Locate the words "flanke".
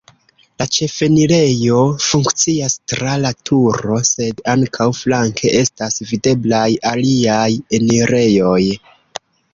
5.01-5.53